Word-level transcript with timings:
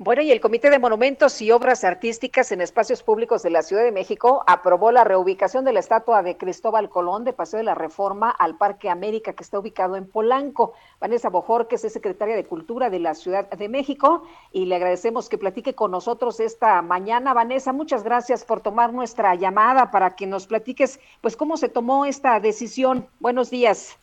Bueno, 0.00 0.22
y 0.22 0.30
el 0.30 0.40
Comité 0.40 0.70
de 0.70 0.78
Monumentos 0.78 1.42
y 1.42 1.50
Obras 1.50 1.82
Artísticas 1.82 2.52
en 2.52 2.60
Espacios 2.60 3.02
Públicos 3.02 3.42
de 3.42 3.50
la 3.50 3.62
Ciudad 3.62 3.82
de 3.82 3.90
México 3.90 4.44
aprobó 4.46 4.92
la 4.92 5.02
reubicación 5.02 5.64
de 5.64 5.72
la 5.72 5.80
estatua 5.80 6.22
de 6.22 6.36
Cristóbal 6.36 6.88
Colón 6.88 7.24
de 7.24 7.32
Paseo 7.32 7.58
de 7.58 7.64
la 7.64 7.74
Reforma 7.74 8.30
al 8.30 8.56
Parque 8.56 8.90
América, 8.90 9.32
que 9.32 9.42
está 9.42 9.58
ubicado 9.58 9.96
en 9.96 10.06
Polanco. 10.06 10.74
Vanessa 11.00 11.30
Bojorques 11.30 11.84
es 11.84 11.92
secretaria 11.92 12.36
de 12.36 12.44
Cultura 12.44 12.90
de 12.90 13.00
la 13.00 13.16
Ciudad 13.16 13.50
de 13.50 13.68
México 13.68 14.22
y 14.52 14.66
le 14.66 14.76
agradecemos 14.76 15.28
que 15.28 15.36
platique 15.36 15.74
con 15.74 15.90
nosotros 15.90 16.38
esta 16.38 16.80
mañana. 16.80 17.34
Vanessa, 17.34 17.72
muchas 17.72 18.04
gracias 18.04 18.44
por 18.44 18.60
tomar 18.60 18.92
nuestra 18.92 19.34
llamada 19.34 19.90
para 19.90 20.14
que 20.14 20.28
nos 20.28 20.46
platiques, 20.46 21.00
pues, 21.22 21.36
cómo 21.36 21.56
se 21.56 21.68
tomó 21.68 22.04
esta 22.04 22.38
decisión. 22.38 23.08
Buenos 23.18 23.50
días. 23.50 23.96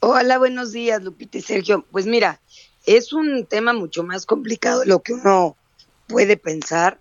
Hola, 0.00 0.38
buenos 0.38 0.72
días, 0.72 1.00
Lupita 1.00 1.38
y 1.38 1.42
Sergio. 1.42 1.84
Pues 1.92 2.06
mira, 2.06 2.40
es 2.86 3.12
un 3.12 3.46
tema 3.46 3.72
mucho 3.72 4.02
más 4.02 4.26
complicado 4.26 4.80
de 4.80 4.86
lo 4.86 5.02
que 5.02 5.14
uno 5.14 5.56
puede 6.06 6.36
pensar. 6.36 6.98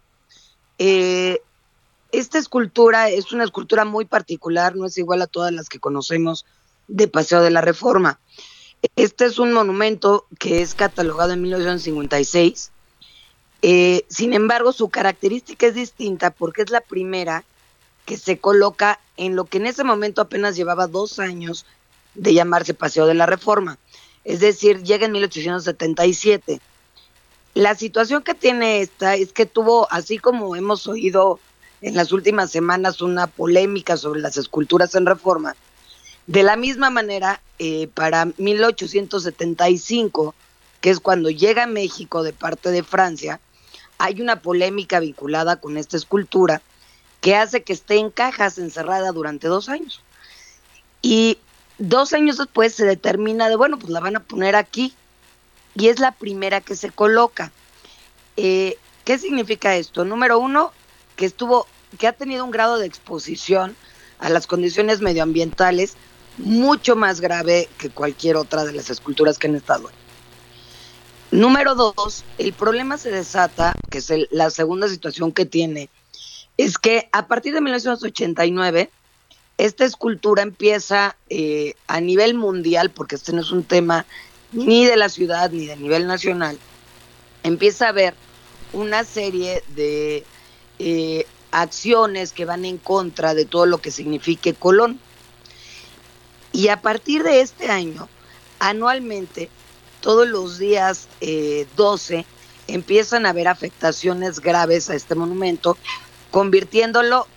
Eh, 0.77 1.41
esta 2.11 2.37
escultura 2.37 3.09
es 3.09 3.31
una 3.31 3.43
escultura 3.43 3.85
muy 3.85 4.05
particular, 4.05 4.75
no 4.75 4.85
es 4.85 4.97
igual 4.97 5.21
a 5.21 5.27
todas 5.27 5.51
las 5.51 5.69
que 5.69 5.79
conocemos 5.79 6.45
de 6.87 7.07
Paseo 7.07 7.41
de 7.41 7.51
la 7.51 7.61
Reforma. 7.61 8.19
Este 8.95 9.25
es 9.25 9.39
un 9.39 9.53
monumento 9.53 10.25
que 10.39 10.61
es 10.61 10.75
catalogado 10.75 11.33
en 11.33 11.41
1956. 11.41 12.71
Eh, 13.61 14.05
sin 14.09 14.33
embargo, 14.33 14.73
su 14.73 14.89
característica 14.89 15.67
es 15.67 15.75
distinta 15.75 16.31
porque 16.31 16.63
es 16.63 16.71
la 16.71 16.81
primera 16.81 17.43
que 18.05 18.17
se 18.17 18.39
coloca 18.39 18.99
en 19.17 19.35
lo 19.35 19.45
que 19.45 19.57
en 19.57 19.67
ese 19.67 19.83
momento 19.83 20.21
apenas 20.21 20.55
llevaba 20.55 20.87
dos 20.87 21.19
años 21.19 21.65
de 22.15 22.33
llamarse 22.33 22.73
Paseo 22.73 23.05
de 23.05 23.13
la 23.13 23.27
Reforma 23.27 23.77
es 24.23 24.39
decir, 24.39 24.83
llega 24.83 25.05
en 25.05 25.13
1877. 25.13 26.61
La 27.53 27.75
situación 27.75 28.23
que 28.23 28.33
tiene 28.33 28.81
esta 28.81 29.15
es 29.15 29.33
que 29.33 29.45
tuvo, 29.45 29.87
así 29.91 30.17
como 30.17 30.55
hemos 30.55 30.87
oído 30.87 31.39
en 31.81 31.95
las 31.95 32.11
últimas 32.11 32.51
semanas 32.51 33.01
una 33.01 33.27
polémica 33.27 33.97
sobre 33.97 34.21
las 34.21 34.37
esculturas 34.37 34.95
en 34.95 35.05
reforma, 35.05 35.55
de 36.27 36.43
la 36.43 36.55
misma 36.55 36.89
manera, 36.89 37.41
eh, 37.59 37.87
para 37.93 38.27
1875, 38.37 40.35
que 40.79 40.89
es 40.91 40.99
cuando 40.99 41.29
llega 41.29 41.63
a 41.63 41.67
México 41.67 42.23
de 42.23 42.31
parte 42.31 42.71
de 42.71 42.83
Francia, 42.83 43.39
hay 43.97 44.21
una 44.21 44.41
polémica 44.41 44.99
vinculada 44.99 45.57
con 45.57 45.77
esta 45.77 45.97
escultura 45.97 46.61
que 47.21 47.35
hace 47.35 47.63
que 47.63 47.73
esté 47.73 47.97
en 47.97 48.09
cajas 48.09 48.57
encerrada 48.57 49.11
durante 49.11 49.47
dos 49.47 49.69
años. 49.69 50.01
Y 51.01 51.37
Dos 51.83 52.13
años 52.13 52.37
después 52.37 52.75
se 52.75 52.85
determina 52.85 53.49
de, 53.49 53.55
bueno, 53.55 53.79
pues 53.79 53.91
la 53.91 53.99
van 53.99 54.15
a 54.15 54.19
poner 54.19 54.55
aquí 54.55 54.93
y 55.73 55.87
es 55.87 55.99
la 55.99 56.11
primera 56.11 56.61
que 56.61 56.75
se 56.75 56.91
coloca. 56.91 57.51
Eh, 58.37 58.77
¿Qué 59.03 59.17
significa 59.17 59.75
esto? 59.75 60.05
Número 60.05 60.37
uno, 60.37 60.73
que 61.15 61.25
estuvo, 61.25 61.65
que 61.97 62.05
ha 62.05 62.13
tenido 62.13 62.45
un 62.45 62.51
grado 62.51 62.77
de 62.77 62.85
exposición 62.85 63.75
a 64.19 64.29
las 64.29 64.45
condiciones 64.45 65.01
medioambientales 65.01 65.95
mucho 66.37 66.95
más 66.95 67.19
grave 67.19 67.67
que 67.79 67.89
cualquier 67.89 68.35
otra 68.35 68.63
de 68.63 68.73
las 68.73 68.91
esculturas 68.91 69.39
que 69.39 69.47
han 69.47 69.55
estado 69.55 69.87
ahí. 69.87 69.95
Número 71.31 71.73
dos, 71.73 72.23
el 72.37 72.53
problema 72.53 72.99
se 72.99 73.09
desata, 73.09 73.73
que 73.89 73.97
es 73.97 74.13
la 74.29 74.51
segunda 74.51 74.87
situación 74.87 75.31
que 75.31 75.47
tiene, 75.47 75.89
es 76.57 76.77
que 76.77 77.09
a 77.11 77.25
partir 77.25 77.55
de 77.55 77.61
1989 77.61 78.91
esta 79.65 79.85
escultura 79.85 80.41
empieza 80.41 81.15
eh, 81.29 81.75
a 81.85 82.01
nivel 82.01 82.33
mundial, 82.33 82.89
porque 82.89 83.13
este 83.13 83.31
no 83.31 83.41
es 83.41 83.51
un 83.51 83.63
tema 83.63 84.07
ni 84.51 84.85
de 84.85 84.97
la 84.97 85.07
ciudad 85.07 85.51
ni 85.51 85.67
de 85.67 85.75
nivel 85.75 86.07
nacional, 86.07 86.57
empieza 87.43 87.85
a 87.85 87.89
haber 87.89 88.15
una 88.73 89.03
serie 89.03 89.63
de 89.75 90.25
eh, 90.79 91.27
acciones 91.51 92.33
que 92.33 92.45
van 92.45 92.65
en 92.65 92.79
contra 92.79 93.35
de 93.35 93.45
todo 93.45 93.67
lo 93.67 93.77
que 93.77 93.91
signifique 93.91 94.55
Colón. 94.55 94.99
Y 96.51 96.69
a 96.69 96.81
partir 96.81 97.21
de 97.21 97.41
este 97.41 97.69
año, 97.69 98.09
anualmente, 98.57 99.51
todos 99.99 100.27
los 100.27 100.57
días 100.57 101.07
12, 101.75 102.15
eh, 102.15 102.25
empiezan 102.65 103.27
a 103.27 103.29
haber 103.29 103.47
afectaciones 103.47 104.39
graves 104.39 104.89
a 104.89 104.95
este 104.95 105.13
monumento, 105.13 105.77
convirtiéndolo 106.31 107.27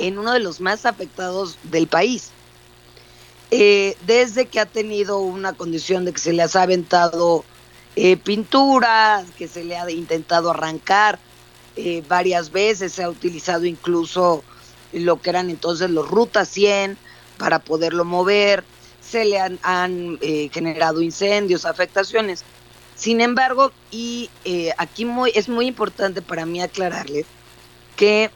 en 0.00 0.18
uno 0.18 0.32
de 0.32 0.40
los 0.40 0.60
más 0.60 0.86
afectados 0.86 1.58
del 1.64 1.86
país. 1.86 2.30
Eh, 3.52 3.96
desde 4.06 4.46
que 4.46 4.60
ha 4.60 4.66
tenido 4.66 5.18
una 5.18 5.52
condición 5.52 6.04
de 6.04 6.12
que 6.12 6.20
se 6.20 6.32
le 6.32 6.42
ha 6.42 6.48
aventado 6.54 7.44
eh, 7.96 8.16
pintura, 8.16 9.24
que 9.36 9.48
se 9.48 9.64
le 9.64 9.76
ha 9.76 9.90
intentado 9.90 10.50
arrancar 10.50 11.18
eh, 11.76 12.02
varias 12.08 12.52
veces, 12.52 12.92
se 12.92 13.02
ha 13.02 13.08
utilizado 13.08 13.64
incluso 13.66 14.44
lo 14.92 15.20
que 15.20 15.30
eran 15.30 15.50
entonces 15.50 15.90
los 15.90 16.08
Ruta 16.08 16.44
100 16.44 16.96
para 17.38 17.58
poderlo 17.58 18.04
mover, 18.04 18.64
se 19.00 19.24
le 19.24 19.40
han, 19.40 20.18
generado 20.52 21.02
incendios, 21.02 21.64
afectaciones. 21.64 22.44
Sin 22.94 23.20
embargo, 23.20 23.72
y 23.90 24.30
aquí 24.78 25.06
es 25.34 25.48
muy 25.48 25.66
importante 25.66 26.22
para 26.22 26.46
mí 26.46 26.60
aclararles 26.60 27.26
que 27.96 28.30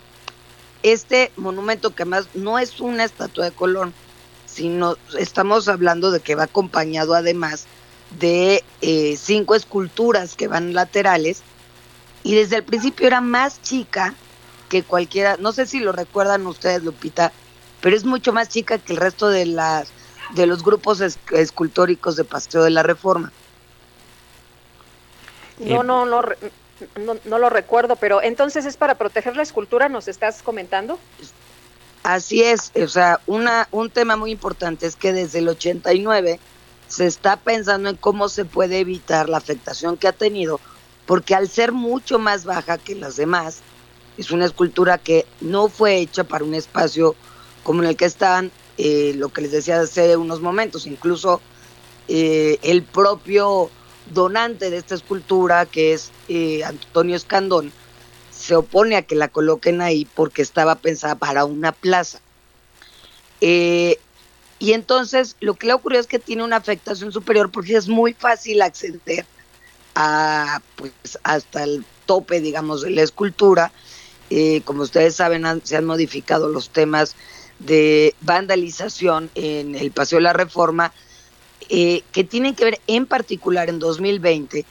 este 0.84 1.32
monumento 1.36 1.94
que 1.94 2.02
además 2.02 2.28
no 2.34 2.58
es 2.58 2.78
una 2.78 3.04
estatua 3.04 3.46
de 3.46 3.52
Colón, 3.52 3.94
sino 4.46 4.96
estamos 5.18 5.66
hablando 5.66 6.10
de 6.10 6.20
que 6.20 6.34
va 6.34 6.44
acompañado 6.44 7.14
además 7.14 7.64
de 8.20 8.62
eh, 8.82 9.16
cinco 9.16 9.54
esculturas 9.54 10.36
que 10.36 10.46
van 10.46 10.74
laterales 10.74 11.42
y 12.22 12.34
desde 12.34 12.56
el 12.56 12.64
principio 12.64 13.06
era 13.06 13.22
más 13.22 13.62
chica 13.62 14.14
que 14.68 14.82
cualquiera, 14.82 15.36
no 15.38 15.52
sé 15.52 15.66
si 15.66 15.80
lo 15.80 15.90
recuerdan 15.90 16.46
ustedes 16.46 16.84
Lupita, 16.84 17.32
pero 17.80 17.96
es 17.96 18.04
mucho 18.04 18.32
más 18.34 18.50
chica 18.50 18.78
que 18.78 18.92
el 18.92 18.98
resto 18.98 19.28
de 19.28 19.46
las 19.46 19.88
de 20.34 20.46
los 20.46 20.62
grupos 20.62 21.00
escultóricos 21.32 22.16
de 22.16 22.24
Paseo 22.24 22.62
de 22.62 22.70
la 22.70 22.82
Reforma. 22.82 23.32
No, 25.58 25.82
no, 25.82 26.04
no, 26.04 26.22
no, 27.24 27.38
lo 27.38 27.50
recuerdo, 27.50 27.96
pero 27.96 28.22
entonces 28.22 28.64
es 28.64 28.76
para 28.76 28.96
proteger 28.96 29.36
la 29.36 29.42
escultura, 29.42 29.88
¿nos 29.88 30.08
estás 30.08 30.42
comentando? 30.42 30.98
Así 32.02 32.42
es, 32.42 32.72
o 32.76 32.88
sea, 32.88 33.20
una, 33.26 33.68
un 33.70 33.90
tema 33.90 34.16
muy 34.16 34.30
importante 34.30 34.86
es 34.86 34.96
que 34.96 35.12
desde 35.12 35.38
el 35.38 35.48
89 35.48 36.38
se 36.88 37.06
está 37.06 37.36
pensando 37.36 37.88
en 37.88 37.96
cómo 37.96 38.28
se 38.28 38.44
puede 38.44 38.78
evitar 38.80 39.28
la 39.28 39.38
afectación 39.38 39.96
que 39.96 40.08
ha 40.08 40.12
tenido, 40.12 40.60
porque 41.06 41.34
al 41.34 41.48
ser 41.48 41.72
mucho 41.72 42.18
más 42.18 42.44
baja 42.44 42.78
que 42.78 42.94
las 42.94 43.16
demás, 43.16 43.62
es 44.16 44.30
una 44.30 44.44
escultura 44.44 44.98
que 44.98 45.26
no 45.40 45.68
fue 45.68 45.96
hecha 45.96 46.24
para 46.24 46.44
un 46.44 46.54
espacio 46.54 47.16
como 47.62 47.82
en 47.82 47.88
el 47.88 47.96
que 47.96 48.04
están, 48.04 48.52
eh, 48.76 49.12
lo 49.16 49.30
que 49.30 49.40
les 49.40 49.52
decía 49.52 49.80
hace 49.80 50.16
unos 50.16 50.40
momentos, 50.40 50.86
incluso 50.86 51.40
eh, 52.08 52.58
el 52.62 52.82
propio 52.82 53.70
donante 54.06 54.70
de 54.70 54.76
esta 54.76 54.94
escultura, 54.94 55.66
que 55.66 55.92
es 55.92 56.10
eh, 56.28 56.64
Antonio 56.64 57.16
Escandón, 57.16 57.72
se 58.30 58.56
opone 58.56 58.96
a 58.96 59.02
que 59.02 59.14
la 59.14 59.28
coloquen 59.28 59.80
ahí 59.80 60.06
porque 60.14 60.42
estaba 60.42 60.74
pensada 60.76 61.14
para 61.14 61.44
una 61.44 61.72
plaza. 61.72 62.20
Eh, 63.40 63.98
y 64.58 64.72
entonces 64.72 65.36
lo 65.40 65.54
que 65.54 65.66
le 65.66 65.72
ocurrió 65.72 66.00
es 66.00 66.06
que 66.06 66.18
tiene 66.18 66.44
una 66.44 66.56
afectación 66.56 67.12
superior 67.12 67.50
porque 67.50 67.76
es 67.76 67.88
muy 67.88 68.14
fácil 68.14 68.62
acceder 68.62 69.26
a, 69.94 70.60
pues, 70.76 70.92
hasta 71.22 71.64
el 71.64 71.84
tope, 72.06 72.40
digamos, 72.40 72.82
de 72.82 72.90
la 72.90 73.02
escultura. 73.02 73.72
Eh, 74.30 74.62
como 74.64 74.82
ustedes 74.82 75.16
saben, 75.16 75.44
se 75.64 75.76
han 75.76 75.84
modificado 75.84 76.48
los 76.48 76.70
temas 76.70 77.14
de 77.58 78.14
vandalización 78.20 79.30
en 79.34 79.74
el 79.74 79.90
Paseo 79.90 80.18
de 80.18 80.24
la 80.24 80.32
Reforma 80.32 80.92
eh, 81.68 82.02
que 82.12 82.24
tienen 82.24 82.54
que 82.54 82.64
ver 82.64 82.80
en 82.86 83.06
particular 83.06 83.68
en 83.68 83.78
2020 83.78 84.64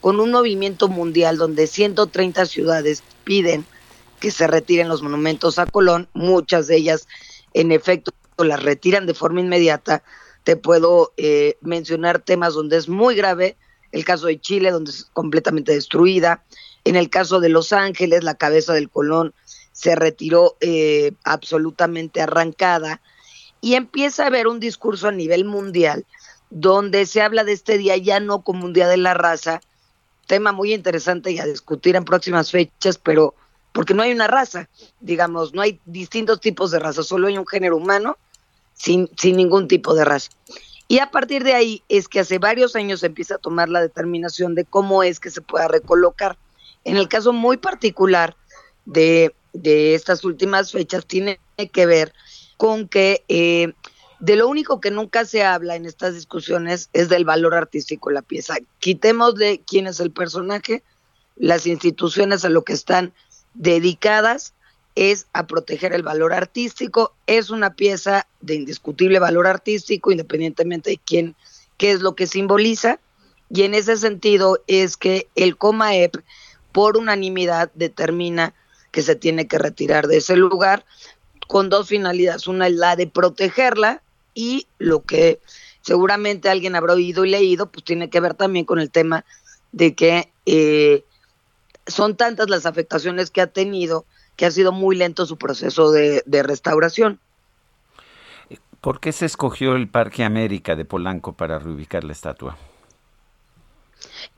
con 0.00 0.20
un 0.20 0.30
movimiento 0.30 0.88
mundial 0.88 1.36
donde 1.36 1.66
130 1.66 2.46
ciudades 2.46 3.02
piden 3.24 3.64
que 4.20 4.30
se 4.30 4.46
retiren 4.46 4.88
los 4.88 5.02
monumentos 5.02 5.58
a 5.58 5.66
Colón, 5.66 6.08
muchas 6.12 6.66
de 6.66 6.76
ellas 6.76 7.06
en 7.54 7.72
efecto 7.72 8.12
las 8.38 8.62
retiran 8.62 9.06
de 9.06 9.14
forma 9.14 9.40
inmediata. 9.40 10.02
Te 10.44 10.56
puedo 10.56 11.12
eh, 11.16 11.56
mencionar 11.60 12.20
temas 12.20 12.54
donde 12.54 12.76
es 12.76 12.88
muy 12.88 13.14
grave 13.14 13.56
el 13.90 14.04
caso 14.04 14.26
de 14.26 14.40
Chile, 14.40 14.70
donde 14.70 14.90
es 14.90 15.08
completamente 15.12 15.72
destruida, 15.72 16.44
en 16.84 16.96
el 16.96 17.10
caso 17.10 17.40
de 17.40 17.48
Los 17.48 17.74
Ángeles, 17.74 18.24
la 18.24 18.36
cabeza 18.36 18.72
del 18.72 18.88
Colón 18.88 19.34
se 19.72 19.94
retiró 19.94 20.56
eh, 20.60 21.12
absolutamente 21.24 22.22
arrancada. 22.22 23.02
Y 23.60 23.74
empieza 23.74 24.24
a 24.24 24.28
haber 24.28 24.46
un 24.46 24.58
discurso 24.58 25.08
a 25.08 25.12
nivel 25.12 25.44
mundial 25.44 26.06
donde 26.50 27.06
se 27.06 27.20
habla 27.20 27.44
de 27.44 27.52
este 27.52 27.78
día 27.78 27.96
ya 27.96 28.20
no 28.20 28.42
como 28.42 28.64
un 28.64 28.72
día 28.72 28.88
de 28.88 28.96
la 28.96 29.14
raza, 29.14 29.60
tema 30.26 30.52
muy 30.52 30.74
interesante 30.74 31.30
y 31.30 31.38
a 31.38 31.46
discutir 31.46 31.96
en 31.96 32.04
próximas 32.04 32.50
fechas, 32.50 32.98
pero 32.98 33.34
porque 33.72 33.94
no 33.94 34.02
hay 34.02 34.12
una 34.12 34.26
raza, 34.26 34.68
digamos, 35.00 35.54
no 35.54 35.62
hay 35.62 35.80
distintos 35.84 36.40
tipos 36.40 36.70
de 36.70 36.78
raza, 36.78 37.02
solo 37.02 37.28
hay 37.28 37.38
un 37.38 37.46
género 37.46 37.76
humano 37.76 38.16
sin, 38.74 39.10
sin 39.16 39.36
ningún 39.36 39.68
tipo 39.68 39.94
de 39.94 40.04
raza. 40.04 40.30
Y 40.88 41.00
a 41.00 41.10
partir 41.10 41.44
de 41.44 41.54
ahí 41.54 41.82
es 41.88 42.08
que 42.08 42.20
hace 42.20 42.38
varios 42.38 42.74
años 42.74 43.00
se 43.00 43.06
empieza 43.06 43.34
a 43.34 43.38
tomar 43.38 43.68
la 43.68 43.80
determinación 43.80 44.54
de 44.54 44.64
cómo 44.64 45.02
es 45.02 45.20
que 45.20 45.30
se 45.30 45.42
pueda 45.42 45.68
recolocar. 45.68 46.38
En 46.84 46.96
el 46.96 47.08
caso 47.08 47.32
muy 47.34 47.58
particular 47.58 48.36
de, 48.86 49.34
de 49.52 49.94
estas 49.94 50.24
últimas 50.24 50.72
fechas, 50.72 51.04
tiene 51.04 51.38
que 51.72 51.86
ver 51.86 52.14
con 52.56 52.88
que 52.88 53.24
eh, 53.28 53.74
de 54.20 54.36
lo 54.36 54.48
único 54.48 54.80
que 54.80 54.90
nunca 54.90 55.24
se 55.24 55.44
habla 55.44 55.76
en 55.76 55.86
estas 55.86 56.14
discusiones 56.14 56.90
es 56.92 57.08
del 57.08 57.24
valor 57.24 57.54
artístico 57.54 58.10
de 58.10 58.14
la 58.14 58.22
pieza. 58.22 58.56
Quitemos 58.78 59.36
de 59.36 59.62
quién 59.66 59.86
es 59.86 60.00
el 60.00 60.10
personaje, 60.10 60.82
las 61.36 61.66
instituciones 61.66 62.44
a 62.44 62.48
lo 62.48 62.64
que 62.64 62.72
están 62.72 63.12
dedicadas 63.54 64.54
es 64.96 65.28
a 65.32 65.46
proteger 65.46 65.92
el 65.92 66.02
valor 66.02 66.32
artístico. 66.32 67.14
Es 67.28 67.50
una 67.50 67.74
pieza 67.74 68.26
de 68.40 68.56
indiscutible 68.56 69.20
valor 69.20 69.46
artístico, 69.46 70.10
independientemente 70.10 70.90
de 70.90 70.98
quién, 70.98 71.36
qué 71.76 71.92
es 71.92 72.00
lo 72.00 72.16
que 72.16 72.26
simboliza. 72.26 72.98
Y 73.48 73.62
en 73.62 73.74
ese 73.74 73.96
sentido 73.96 74.62
es 74.66 74.96
que 74.96 75.28
el 75.36 75.56
COMAEP, 75.56 76.16
por 76.72 76.96
unanimidad, 76.96 77.70
determina 77.74 78.54
que 78.90 79.02
se 79.02 79.14
tiene 79.14 79.46
que 79.46 79.58
retirar 79.58 80.08
de 80.08 80.16
ese 80.16 80.34
lugar 80.34 80.84
con 81.46 81.68
dos 81.70 81.88
finalidades. 81.88 82.48
Una 82.48 82.66
es 82.66 82.74
la 82.74 82.96
de 82.96 83.06
protegerla 83.06 84.02
y 84.38 84.68
lo 84.78 85.02
que 85.02 85.40
seguramente 85.80 86.48
alguien 86.48 86.76
habrá 86.76 86.92
oído 86.92 87.24
y 87.24 87.30
leído, 87.30 87.72
pues 87.72 87.82
tiene 87.82 88.08
que 88.08 88.20
ver 88.20 88.34
también 88.34 88.64
con 88.64 88.78
el 88.78 88.88
tema 88.88 89.24
de 89.72 89.96
que 89.96 90.30
eh, 90.46 91.02
son 91.88 92.16
tantas 92.16 92.48
las 92.48 92.64
afectaciones 92.64 93.32
que 93.32 93.40
ha 93.40 93.48
tenido 93.48 94.04
que 94.36 94.46
ha 94.46 94.52
sido 94.52 94.70
muy 94.70 94.94
lento 94.94 95.26
su 95.26 95.38
proceso 95.38 95.90
de, 95.90 96.22
restauración. 96.44 97.18
¿Por 98.80 99.00
qué 99.00 99.10
se 99.10 99.26
escogió 99.26 99.74
el 99.74 99.88
Parque 99.88 100.22
América 100.22 100.76
de 100.76 100.84
Polanco 100.84 101.32
para 101.32 101.58
reubicar 101.58 102.04
la 102.04 102.12
estatua? 102.12 102.56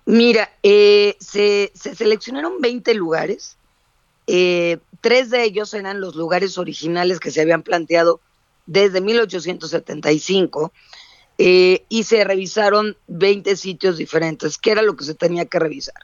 Mira, 0.07 0.51
eh, 0.63 1.19
se, 1.21 1.73
seleccionaron 1.75 2.63
20 2.63 2.95
lugares. 2.95 3.59
Eh, 4.27 4.79
tres 5.03 5.29
de 5.29 5.45
ellos 5.45 5.75
eran 5.75 6.01
los 6.01 6.17
lugares 6.17 6.57
originales 6.57 7.21
que 7.21 7.31
se 7.31 7.43
habían 7.43 7.63
planteado 7.63 8.23
desde 8.67 9.01
1875 9.01 10.73
eh, 11.39 11.85
y 11.89 12.05
se 12.05 12.23
revisaron 12.25 12.97
20 13.09 13.57
sitios 13.57 13.97
diferentes, 13.97 14.59
que 14.59 14.73
era 14.73 14.83
lo 14.83 14.97
que 14.97 15.05
se 15.05 15.15
tenía 15.15 15.47
que 15.47 15.59
revisar. 15.59 15.95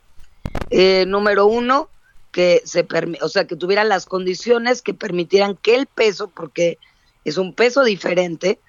número 1.07 1.47
uno, 1.47 1.91
que 2.33 2.63
se 2.65 2.87
o 3.23 3.29
sea, 3.29 3.47
que 3.47 3.57
tuvieran 3.57 3.89
las 3.89 4.07
condiciones 4.07 4.83
que 4.83 4.95
permitieran 4.95 5.57
que 5.57 5.75
el 5.75 5.87
peso, 5.87 6.29
porque 6.29 6.79
es 7.25 7.39
un 7.39 7.55
peso 7.55 7.83
diferente, 7.85 8.61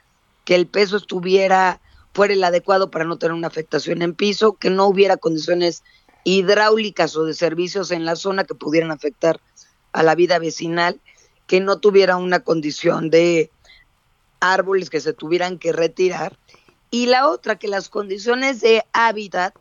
que 0.46 0.56
el 0.56 0.68
peso 0.68 0.98
estuviera 0.98 1.82
fuera 2.14 2.34
el 2.34 2.44
adecuado 2.44 2.90
para 2.90 3.06
no 3.06 3.18
tener 3.20 3.34
una 3.34 3.48
afectación 3.48 4.02
en 4.02 4.16
piso, 4.16 4.54
que 4.54 4.72
no 4.72 4.88
hubiera 4.88 5.18
condiciones 5.18 5.84
hidráulicas 6.24 7.16
o 7.16 7.26
de 7.26 7.36
servicios 7.36 7.92
en 7.92 8.06
la 8.06 8.16
zona 8.16 8.44
que 8.44 8.56
pudieran 8.56 8.90
afectar 8.90 9.40
a 9.92 10.02
la 10.02 10.16
vida 10.16 10.40
vecinal, 10.40 11.00
que 11.46 11.60
no 11.60 11.80
tuviera 11.80 12.18
una 12.18 12.40
condición 12.40 13.12
de 13.12 13.52
árboles 14.40 14.90
que 14.90 15.02
se 15.02 15.14
tuvieran 15.14 15.60
que 15.60 15.72
retirar, 15.72 16.38
y 16.90 17.08
la 17.08 17.28
otra, 17.28 17.58
que 17.58 17.68
las 17.68 17.90
condiciones 17.90 18.62
de 18.62 18.84
hábitat 18.94 19.54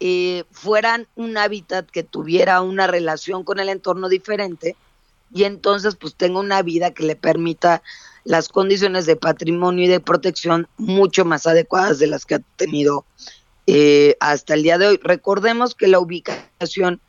eh, 0.00 0.44
fueran 0.50 1.06
un 1.14 1.36
hábitat 1.36 1.88
que 1.88 2.02
tuviera 2.02 2.60
una 2.62 2.86
relación 2.86 3.44
con 3.44 3.60
el 3.60 3.68
entorno 3.68 4.08
diferente 4.08 4.76
y 5.32 5.44
entonces 5.44 5.96
pues 5.96 6.14
tenga 6.14 6.40
una 6.40 6.62
vida 6.62 6.92
que 6.92 7.04
le 7.04 7.16
permita 7.16 7.82
las 8.24 8.48
condiciones 8.48 9.06
de 9.06 9.16
patrimonio 9.16 9.84
y 9.84 9.88
de 9.88 10.00
protección 10.00 10.68
mucho 10.78 11.24
más 11.24 11.46
adecuadas 11.46 11.98
de 11.98 12.06
las 12.06 12.24
que 12.24 12.36
ha 12.36 12.42
tenido 12.56 13.04
eh, 13.66 14.16
hasta 14.20 14.54
el 14.54 14.62
día 14.62 14.78
de 14.78 14.88
hoy. 14.88 15.00
Recordemos 15.02 15.74
que 15.74 15.88
la 15.88 16.00
ubicación 16.00 17.00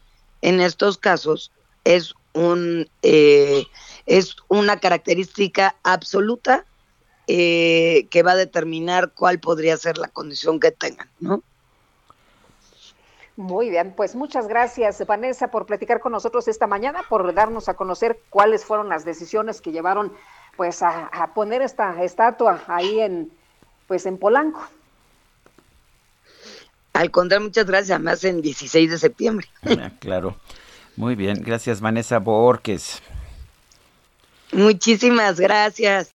en 0.42 0.60
estos 0.60 0.98
casos 0.98 1.52
es 1.84 2.14
un 2.34 2.90
eh, 3.02 3.64
es 4.06 4.36
una 4.48 4.80
característica 4.80 5.76
absoluta 5.84 6.66
que 7.28 8.24
va 8.26 8.34
a 8.34 8.36
determinar 8.36 9.12
cuál 9.12 9.40
podría 9.40 9.78
ser 9.78 9.98
la 9.98 10.08
condición 10.08 10.60
que 10.60 10.72
tengan, 10.72 11.10
¿no? 11.20 11.42
Muy 13.38 13.70
bien, 13.70 13.94
pues 13.96 14.16
muchas 14.16 14.48
gracias 14.48 15.06
Vanessa 15.06 15.52
por 15.52 15.66
platicar 15.66 16.00
con 16.00 16.14
nosotros 16.14 16.48
esta 16.48 16.68
mañana, 16.68 17.04
por 17.10 17.34
darnos 17.34 17.68
a 17.68 17.74
conocer 17.74 18.22
cuáles 18.30 18.64
fueron 18.64 18.88
las 18.88 19.04
decisiones 19.04 19.60
que 19.60 19.74
llevaron 19.74 20.14
pues 20.56 20.82
a, 20.82 21.32
poner 21.36 21.62
esta 21.62 22.02
estatua 22.02 22.64
ahí 22.68 23.02
en 23.02 23.30
pues 23.88 24.06
en 24.06 24.18
Polanco. 24.18 24.66
Al 26.94 27.12
contrario, 27.12 27.48
muchas 27.48 27.66
gracias, 27.66 28.00
más 28.00 28.24
en 28.24 28.42
16 28.42 28.90
de 28.90 28.98
septiembre. 28.98 29.48
Ah, 29.66 29.92
claro. 30.00 30.38
Muy 30.96 31.16
bien, 31.16 31.44
gracias 31.44 31.82
Vanessa 31.82 32.20
Borges. 32.20 33.02
Muchísimas 34.54 35.42
gracias. 35.42 36.15